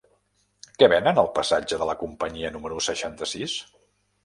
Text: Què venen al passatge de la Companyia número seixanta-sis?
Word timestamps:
Què 0.81 0.89
venen 0.93 1.21
al 1.23 1.29
passatge 1.35 1.79
de 1.83 1.87
la 1.91 1.97
Companyia 2.01 2.53
número 2.59 2.83
seixanta-sis? 2.89 3.57